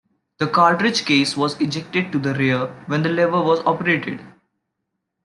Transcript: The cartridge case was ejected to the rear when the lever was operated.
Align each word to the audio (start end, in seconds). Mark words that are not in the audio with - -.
The 0.39 0.47
cartridge 0.47 1.05
case 1.05 1.37
was 1.37 1.61
ejected 1.61 2.11
to 2.11 2.17
the 2.17 2.33
rear 2.33 2.65
when 2.87 3.03
the 3.03 3.09
lever 3.09 3.39
was 3.39 3.59
operated. 3.67 4.19